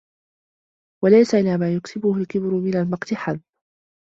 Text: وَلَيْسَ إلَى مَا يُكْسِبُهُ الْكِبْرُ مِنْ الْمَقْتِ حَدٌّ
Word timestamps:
وَلَيْسَ 1.03 1.35
إلَى 1.35 1.57
مَا 1.57 1.75
يُكْسِبُهُ 1.75 2.17
الْكِبْرُ 2.17 2.53
مِنْ 2.57 2.73
الْمَقْتِ 2.75 3.13
حَدٌّ 3.13 3.41